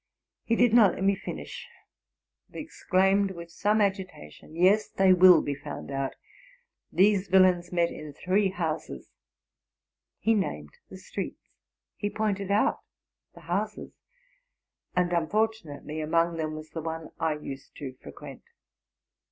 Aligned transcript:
He 0.45 0.55
did 0.55 0.73
not 0.73 0.95
let 0.95 1.03
me 1.03 1.13
finish, 1.15 1.67
but 2.49 2.57
exclaimed, 2.59 3.29
with 3.29 3.51
some 3.51 3.77
pra 3.77 3.85
oti 3.91 4.07
's 4.09 4.41
Yes, 4.49 4.87
they 4.89 5.13
will 5.13 5.43
be 5.43 5.53
found 5.53 5.91
out. 5.91 6.15
These 6.91 7.27
villains 7.27 7.71
met 7.71 7.91
in 7.91 8.11
three 8.11 8.49
houses. 8.49 9.11
(He 10.17 10.33
named 10.33 10.71
the 10.89 10.97
streets, 10.97 11.51
he 11.97 12.09
pointed 12.09 12.49
out 12.49 12.79
the 13.35 13.41
houses, 13.41 13.93
and, 14.95 15.13
unfortunately, 15.13 16.01
among 16.01 16.37
them 16.37 16.55
was 16.55 16.71
the 16.71 16.81
one 16.81 17.11
I 17.19 17.33
used 17.37 17.75
to 17.75 17.93
frequent. 18.01 18.41